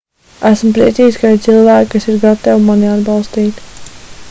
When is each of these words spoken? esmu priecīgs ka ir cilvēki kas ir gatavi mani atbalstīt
esmu 0.49 0.71
priecīgs 0.77 1.19
ka 1.25 1.31
ir 1.35 1.43
cilvēki 1.47 1.93
kas 1.93 2.09
ir 2.15 2.19
gatavi 2.25 2.65
mani 2.71 2.91
atbalstīt 2.95 3.65